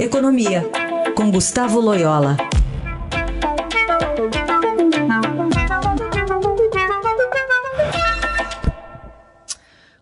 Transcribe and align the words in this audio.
Economia, 0.00 0.62
com 1.16 1.28
Gustavo 1.28 1.80
Loyola. 1.80 2.36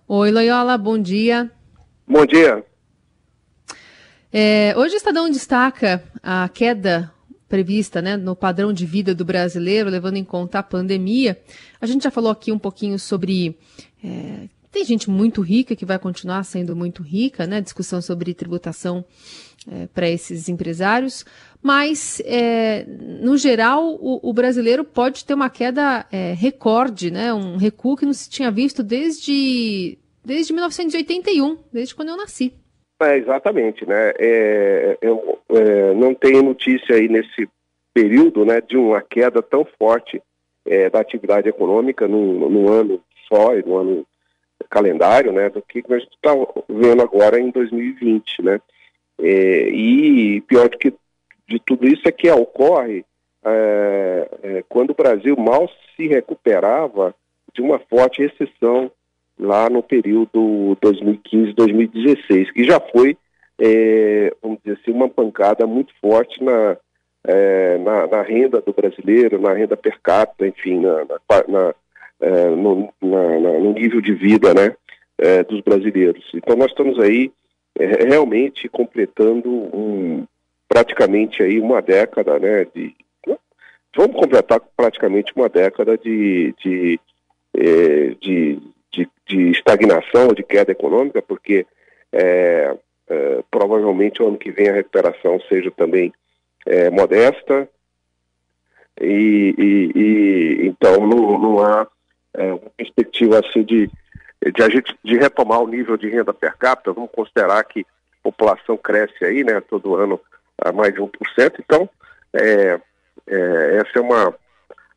Oi, 0.07 0.31
Loyola, 0.31 0.77
bom 0.77 0.99
dia. 0.99 1.51
Bom 2.07 2.27
dia. 2.27 2.63
É, 4.31 4.75
hoje 4.77 4.97
o 4.97 4.99
Estadão 4.99 5.31
destaca 5.31 6.05
a 6.23 6.47
queda 6.51 7.11
prevista 7.49 8.03
né, 8.03 8.19
no 8.19 8.37
padrão 8.37 8.75
de 8.75 8.85
vida 8.85 9.15
do 9.15 9.25
brasileiro, 9.25 9.89
levando 9.89 10.19
em 10.19 10.25
conta 10.25 10.59
a 10.59 10.63
pandemia. 10.63 11.41
A 11.81 11.87
gente 11.87 12.05
já 12.05 12.11
falou 12.11 12.31
aqui 12.31 12.53
um 12.53 12.59
pouquinho 12.59 12.99
sobre. 12.99 13.59
É, 14.05 14.47
tem 14.71 14.85
gente 14.85 15.09
muito 15.09 15.41
rica 15.41 15.75
que 15.75 15.87
vai 15.87 15.99
continuar 15.99 16.45
sendo 16.45 16.77
muito 16.77 17.03
rica, 17.03 17.47
né? 17.47 17.63
Discussão 17.63 18.03
sobre 18.03 18.35
tributação 18.35 19.07
é, 19.71 19.87
para 19.87 20.09
esses 20.09 20.49
empresários. 20.49 21.25
Mas, 21.63 22.23
é, 22.25 22.85
no 22.87 23.37
geral, 23.37 23.95
o, 23.95 24.21
o, 24.23 24.33
brasileiro 24.33 24.85
pode 24.85 25.25
ter 25.25 25.35
uma 25.35 25.51
queda 25.51 26.07
é, 26.13 26.33
recorde, 26.33 27.11
né? 27.11 27.33
Um 27.35 27.57
recuo 27.57 27.97
que 27.97 28.07
não 28.07 28.13
se 28.13 28.31
tinha 28.31 28.51
visto 28.51 28.83
desde, 28.83 29.99
desde 30.25 30.53
1981, 30.53 31.59
desde 31.73 31.95
quando 31.95 32.11
eu 32.11 32.17
nasci. 32.17 32.53
É, 33.03 33.19
exatamente, 33.19 33.87
né? 33.87 34.13
É, 34.19 34.99
eu 35.03 35.39
é, 35.51 35.95
não 35.95 36.15
tenho 36.15 36.43
notícia 36.43 36.95
aí 36.95 37.09
nesse 37.09 37.49
período, 37.93 38.45
né, 38.45 38.61
de 38.61 38.77
uma 38.77 39.01
queda 39.01 39.43
tão 39.43 39.67
forte 39.79 40.23
é, 40.67 40.91
da 40.91 41.01
atividade 41.01 41.49
econômica 41.49 42.07
num, 42.07 42.49
num 42.49 42.69
ano 42.71 43.01
só, 43.27 43.55
no 43.55 43.77
ano 43.79 44.07
calendário, 44.69 45.33
né, 45.33 45.49
do 45.49 45.63
que 45.63 45.83
a 45.89 45.99
gente 45.99 46.15
está 46.15 46.35
vendo 46.69 47.03
agora 47.03 47.41
em 47.41 47.51
2020, 47.51 48.43
né? 48.43 48.61
É, 49.29 49.69
e 49.71 50.41
pior 50.43 50.69
do 50.69 50.79
que 50.79 50.95
de 51.49 51.59
tudo 51.59 51.89
isso 51.89 52.03
é 52.07 52.13
que 52.13 52.31
ocorre 52.31 53.05
é, 53.45 54.29
é, 54.43 54.65
quando 54.69 54.91
o 54.91 54.95
Brasil 54.95 55.37
mal 55.37 55.69
se 55.97 56.07
recuperava 56.07 57.13
de 57.53 57.61
uma 57.61 57.81
forte 57.81 58.23
recessão 58.23 58.89
lá 59.37 59.69
no 59.69 59.83
período 59.83 60.77
2015-2016, 60.81 62.53
que 62.53 62.63
já 62.63 62.79
foi, 62.79 63.17
é, 63.59 64.33
vamos 64.41 64.59
dizer 64.65 64.79
assim, 64.81 64.93
uma 64.93 65.09
pancada 65.09 65.67
muito 65.67 65.93
forte 66.01 66.43
na, 66.43 66.77
é, 67.25 67.79
na, 67.79 68.07
na, 68.07 68.23
renda 68.23 68.61
do 68.61 68.73
brasileiro, 68.73 69.41
na 69.41 69.53
renda 69.53 69.77
per 69.77 69.99
capita, 70.01 70.47
enfim, 70.47 70.81
na, 70.81 71.05
na, 71.49 71.75
é, 72.21 72.49
no, 72.51 72.93
no, 73.01 73.73
nível 73.73 74.01
de 74.01 74.15
vida 74.15 74.55
né, 74.55 74.75
dos 75.49 75.61
brasileiros. 75.63 76.25
Então 76.33 76.55
nós 76.57 76.71
estamos 76.71 77.01
aí 77.01 77.33
é, 77.79 78.05
realmente 78.05 78.69
completando 78.69 79.51
um, 79.51 80.27
praticamente 80.69 81.43
aí 81.43 81.61
uma 81.61 81.81
década, 81.81 82.39
né, 82.39 82.67
de, 82.75 82.95
vamos 83.97 84.17
completar 84.17 84.61
praticamente 84.77 85.33
uma 85.35 85.49
década 85.49 85.97
de, 85.97 86.55
de, 86.63 87.01
é, 87.55 88.15
de 88.21 88.61
de, 88.97 89.09
de 89.27 89.51
estagnação 89.51 90.29
de 90.29 90.43
queda 90.43 90.73
econômica, 90.73 91.21
porque 91.21 91.67
é, 92.11 92.75
é, 93.09 93.45
provavelmente 93.51 94.23
o 94.23 94.29
ano 94.29 94.39
que 94.39 94.51
vem 94.51 94.71
a 94.71 94.73
recuperação 94.73 95.39
seja 95.49 95.71
também 95.71 96.13
é, 96.65 96.89
modesta. 96.89 97.69
E, 98.99 99.55
e, 99.59 99.99
e, 99.99 100.67
então 100.67 101.07
não, 101.07 101.39
não 101.39 101.61
há 101.61 101.87
é, 102.33 102.47
uma 102.47 102.71
perspectiva 102.77 103.41
assim 103.41 103.63
de, 103.63 103.91
de 104.43 104.63
a 104.63 104.69
gente 104.69 104.97
de 105.05 105.17
retomar 105.17 105.61
o 105.61 105.69
nível 105.69 105.97
de 105.97 106.09
renda 106.09 106.33
per 106.33 106.57
capita. 106.57 106.93
Vamos 106.93 107.11
considerar 107.11 107.63
que 107.65 107.81
a 107.81 108.23
população 108.23 108.77
cresce 108.77 109.25
aí, 109.25 109.45
né, 109.45 109.61
todo 109.61 109.97
ano 109.97 110.21
a 110.59 110.73
mais 110.73 110.93
de 110.95 111.01
1%, 111.01 111.11
então 111.59 111.89
é, 112.33 112.81
é, 113.27 113.77
essa 113.77 113.99
é 113.99 114.01
uma 114.01 114.35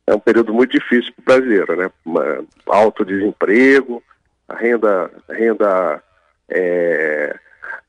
é 0.06 0.14
um 0.14 0.18
período 0.18 0.52
muito 0.52 0.72
difícil 0.72 1.12
para 1.14 1.22
o 1.22 1.38
brasileiro, 1.38 1.76
né? 1.76 1.90
Uma, 2.04 2.44
alto 2.66 3.04
desemprego, 3.04 4.02
a 4.48 4.56
renda, 4.56 5.10
renda 5.28 6.02
é, 6.48 7.38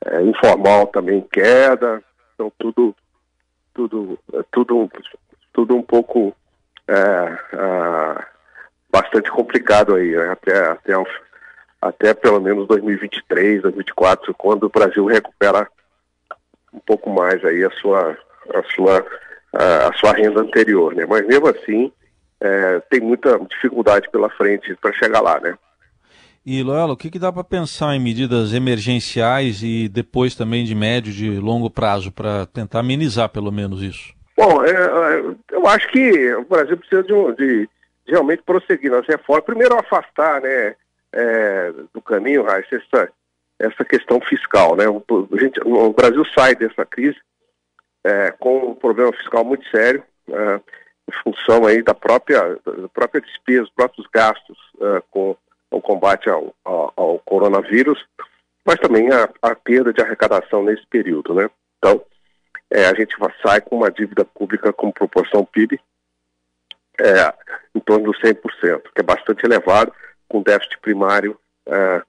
é, 0.05 0.21
informal 0.21 0.87
também 0.87 1.25
queda, 1.31 2.03
então 2.33 2.51
tudo, 2.59 2.95
tudo, 3.73 4.19
tudo, 4.51 4.91
tudo 5.51 5.75
um 5.75 5.81
pouco 5.81 6.35
é, 6.87 8.25
bastante 8.91 9.31
complicado 9.31 9.95
aí, 9.95 10.11
né? 10.15 10.29
até, 10.31 10.71
até, 10.71 10.93
até 11.81 12.13
pelo 12.13 12.39
menos 12.39 12.67
2023, 12.67 13.63
2024, 13.63 14.33
quando 14.35 14.65
o 14.65 14.69
Brasil 14.69 15.05
recupera 15.05 15.67
um 16.73 16.79
pouco 16.79 17.09
mais 17.09 17.43
aí 17.43 17.63
a 17.63 17.71
sua, 17.71 18.17
a 18.53 18.63
sua, 18.75 19.05
a, 19.53 19.87
a 19.87 19.93
sua 19.93 20.13
renda 20.13 20.41
anterior, 20.41 20.93
né? 20.93 21.05
Mas 21.07 21.25
mesmo 21.25 21.47
assim, 21.47 21.91
é, 22.39 22.79
tem 22.89 23.01
muita 23.01 23.39
dificuldade 23.39 24.09
pela 24.09 24.29
frente 24.29 24.75
para 24.75 24.93
chegar 24.93 25.21
lá, 25.21 25.39
né? 25.39 25.57
E 26.43 26.63
Loyola, 26.63 26.93
o 26.93 26.97
que, 26.97 27.11
que 27.11 27.19
dá 27.19 27.31
para 27.31 27.43
pensar 27.43 27.93
em 27.93 27.99
medidas 27.99 28.51
emergenciais 28.53 29.61
e 29.61 29.87
depois 29.87 30.33
também 30.33 30.65
de 30.65 30.73
médio, 30.73 31.13
de 31.13 31.39
longo 31.39 31.69
prazo 31.69 32.11
para 32.11 32.47
tentar 32.47 32.79
amenizar 32.79 33.29
pelo 33.29 33.51
menos 33.51 33.83
isso? 33.83 34.13
Bom, 34.35 34.63
é, 34.63 34.71
é, 34.71 35.35
eu 35.51 35.67
acho 35.67 35.87
que 35.89 36.33
o 36.33 36.45
Brasil 36.45 36.75
precisa 36.77 37.03
de, 37.03 37.13
de, 37.35 37.69
de 38.07 38.11
realmente 38.11 38.41
prosseguir 38.41 38.89
nas 38.89 39.05
reformas. 39.05 39.45
Primeiro 39.45 39.75
afastar, 39.77 40.41
né, 40.41 40.75
é, 41.13 41.71
do 41.93 42.01
caminho, 42.01 42.43
Raíssa, 42.43 42.75
essa, 42.75 43.11
essa 43.59 43.85
questão 43.85 44.19
fiscal, 44.21 44.75
né? 44.75 44.85
O, 44.87 45.03
gente, 45.37 45.59
o 45.65 45.93
Brasil 45.93 46.23
sai 46.33 46.55
dessa 46.55 46.85
crise 46.85 47.19
é, 48.03 48.31
com 48.31 48.71
um 48.71 48.75
problema 48.75 49.11
fiscal 49.13 49.43
muito 49.43 49.67
sério. 49.69 50.03
É, 50.29 50.61
em 51.11 51.23
função 51.23 51.65
aí 51.65 51.81
da 51.81 51.93
própria, 51.93 52.57
da 52.65 52.87
própria 52.89 53.21
despesa, 53.21 53.63
dos 53.63 53.71
próprios 53.71 54.07
gastos 54.13 54.57
uh, 54.75 55.03
com 55.09 55.35
o 55.69 55.81
combate 55.81 56.29
ao, 56.29 56.55
ao, 56.63 56.93
ao, 56.95 57.19
coronavírus, 57.19 58.05
mas 58.65 58.79
também 58.79 59.09
a, 59.11 59.29
a, 59.41 59.55
perda 59.55 59.93
de 59.93 60.01
arrecadação 60.01 60.63
nesse 60.63 60.85
período, 60.87 61.33
né? 61.33 61.49
Então, 61.77 62.01
é, 62.69 62.85
a 62.85 62.93
gente 62.93 63.15
sai 63.41 63.61
com 63.61 63.77
uma 63.77 63.91
dívida 63.91 64.23
pública 64.23 64.71
como 64.71 64.93
proporção 64.93 65.45
PIB 65.45 65.79
é, 66.99 67.33
em 67.75 67.79
torno 67.79 68.11
dos 68.11 68.21
100%, 68.21 68.81
que 68.93 68.99
é 68.99 69.03
bastante 69.03 69.45
elevado, 69.45 69.93
com 70.31 70.41
déficit 70.41 70.79
primário 70.79 71.37
é, 71.67 72.01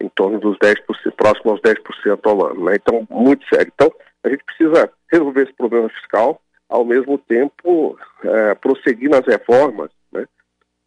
em 0.00 0.08
torno 0.08 0.40
dos 0.40 0.58
10%, 0.58 0.76
próximo 1.16 1.52
aos 1.52 1.60
10% 1.60 2.18
ao 2.24 2.46
ano, 2.46 2.64
né? 2.64 2.74
Então, 2.74 3.06
muito 3.08 3.46
sério. 3.48 3.72
Então, 3.72 3.90
a 4.24 4.28
gente 4.28 4.44
precisa 4.44 4.90
resolver 5.10 5.44
esse 5.44 5.52
problema 5.52 5.88
fiscal, 5.88 6.40
ao 6.68 6.84
mesmo 6.84 7.16
tempo 7.16 7.96
é, 8.24 8.54
prosseguir 8.56 9.08
nas 9.08 9.24
reformas 9.24 9.90
né, 10.12 10.26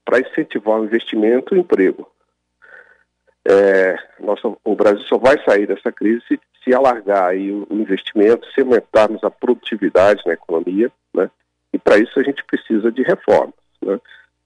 para 0.04 0.20
incentivar 0.20 0.80
o 0.80 0.84
investimento 0.84 1.56
e 1.56 1.58
o 1.58 1.62
emprego. 1.62 2.12
É, 3.46 3.98
nossa, 4.20 4.54
o 4.64 4.76
Brasil 4.76 5.04
só 5.06 5.18
vai 5.18 5.42
sair 5.46 5.66
dessa 5.66 5.92
crise 5.92 6.22
se, 6.64 6.74
alargar 6.74 7.30
aí 7.30 7.52
o, 7.52 7.66
o, 7.70 7.76
investimento, 7.76 8.46
se 8.52 8.60
aumentarmos 8.60 9.24
a 9.24 9.32
produtividade 9.32 10.22
na 10.26 10.34
economia, 10.34 10.92
né, 11.14 11.32
e 11.74 11.80
para 11.80 11.98
isso 11.98 12.20
a 12.20 12.24
gente 12.24 12.44
precisa 12.44 12.92
de 12.92 13.02
reformas. 13.02 13.56
Né, 13.82 14.00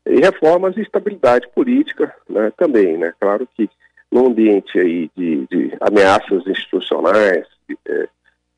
e 0.06 0.20
reformas 0.20 0.76
e 0.78 0.82
estabilidade 0.82 1.48
política 1.50 2.14
né, 2.30 2.52
também. 2.58 2.98
Né, 2.98 3.14
claro 3.20 3.48
que 3.56 3.70
num 4.12 4.28
ambiente 4.28 4.78
aí 4.80 5.10
de, 5.16 5.48
de 5.48 5.76
ameaças 5.82 6.46
institucionais 6.46 7.48
é, 7.88 8.08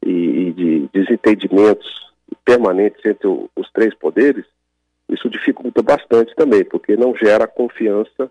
e, 0.06 0.52
de 0.52 0.90
desentendimentos 0.94 2.12
permanentes 2.44 3.04
entre 3.06 3.28
o, 3.28 3.50
os 3.56 3.72
três 3.72 3.94
poderes, 3.94 4.46
isso 5.10 5.30
dificulta 5.30 5.82
bastante 5.82 6.36
também, 6.36 6.66
porque 6.66 6.98
não 6.98 7.16
gera 7.16 7.48
confiança 7.48 8.30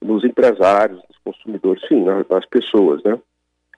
nos 0.00 0.24
empresários, 0.24 1.00
nos 1.08 1.18
consumidores, 1.24 1.82
sim, 1.88 2.04
nas, 2.04 2.28
nas 2.28 2.44
pessoas, 2.46 3.02
né? 3.02 3.18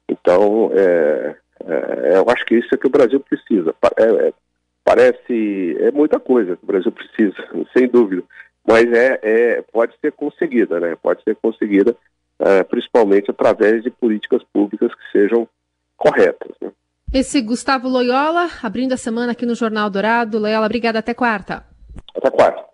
Então, 0.08 0.70
é, 0.74 1.36
é, 1.66 2.16
eu 2.16 2.28
acho 2.28 2.44
que 2.44 2.56
isso 2.56 2.74
é 2.74 2.78
que 2.78 2.86
o 2.86 2.90
Brasil 2.90 3.20
precisa. 3.20 3.74
É, 3.96 4.28
é, 4.28 4.32
parece, 4.84 5.76
é 5.80 5.90
muita 5.92 6.18
coisa 6.18 6.56
que 6.56 6.64
o 6.64 6.66
Brasil 6.66 6.90
precisa, 6.90 7.36
sem 7.72 7.86
dúvida, 7.86 8.22
mas 8.70 8.92
é, 8.92 9.20
é 9.22 9.62
pode 9.72 9.94
ser 10.00 10.12
conseguida, 10.12 10.78
né? 10.78 10.96
Pode 11.02 11.22
ser 11.22 11.36
conseguida, 11.36 11.96
é, 12.38 12.62
principalmente 12.62 13.30
através 13.30 13.82
de 13.82 13.90
políticas 13.90 14.42
públicas 14.52 14.92
que 14.94 15.18
sejam 15.18 15.48
corretas, 15.96 16.52
né? 16.60 16.70
Esse 17.12 17.40
Gustavo 17.40 17.88
Loyola, 17.88 18.48
abrindo 18.62 18.92
a 18.92 18.96
semana 18.96 19.32
aqui 19.32 19.44
no 19.44 19.56
Jornal 19.56 19.90
Dourado. 19.90 20.38
Loyola, 20.38 20.66
obrigada. 20.66 21.00
Até 21.00 21.12
quarta. 21.12 21.64
Até 22.14 22.30
quarta. 22.30 22.69